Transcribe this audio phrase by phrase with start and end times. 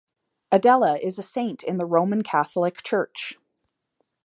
[0.51, 3.37] Adela is a saint in the Roman Catholic church.